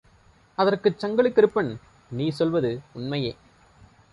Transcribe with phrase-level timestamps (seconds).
[0.57, 1.71] அதற்குச் சங்கிலிக் கறுப்பன்
[2.11, 3.35] நீ சொல்வது உண்மையே.